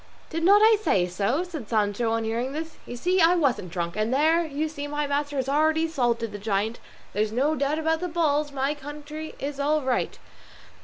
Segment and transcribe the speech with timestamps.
[0.31, 2.77] "Did not I say so?" said Sancho on hearing this.
[2.87, 6.79] "You see I wasn't drunk; there you see my master has already salted the giant;
[7.13, 10.17] there's no doubt about the bulls; my county is all right!"